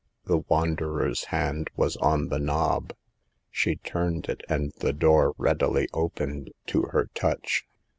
[0.25, 2.91] The wanderers hand was on the knob;
[3.51, 7.67] she turned it and the door readily opened to her touch.